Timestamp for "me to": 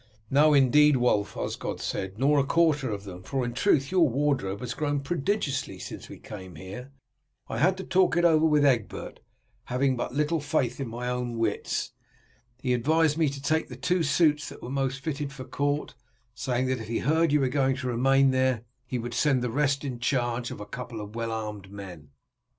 13.15-13.39